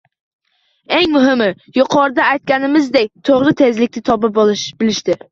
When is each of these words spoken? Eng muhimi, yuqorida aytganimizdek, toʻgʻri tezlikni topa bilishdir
Eng 0.99 1.09
muhimi, 1.15 1.49
yuqorida 1.75 2.23
aytganimizdek, 2.29 3.09
toʻgʻri 3.29 3.53
tezlikni 3.61 4.03
topa 4.09 4.31
bilishdir 4.39 5.21